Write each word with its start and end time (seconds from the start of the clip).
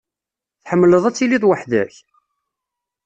Tḥemmleḍ 0.63 1.03
ad 1.05 1.15
tiliḍ 1.15 1.43
weḥd-k? 1.47 1.95